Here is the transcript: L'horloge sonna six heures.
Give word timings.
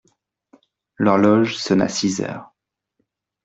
L'horloge 0.97 1.57
sonna 1.57 1.87
six 1.87 2.21
heures. 2.21 2.49